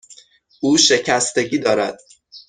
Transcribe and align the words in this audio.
او 0.61 0.77
شکستگی 0.77 1.57
دارد. 1.59 1.97